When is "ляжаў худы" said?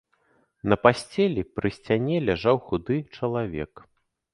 2.33-2.95